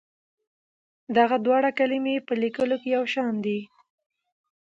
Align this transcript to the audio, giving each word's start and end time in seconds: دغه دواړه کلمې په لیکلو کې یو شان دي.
دغه 1.17 1.35
دواړه 1.45 1.69
کلمې 1.79 2.15
په 2.27 2.33
لیکلو 2.43 2.75
کې 2.81 2.89
یو 2.95 3.03
شان 3.13 3.33
دي. 3.45 3.59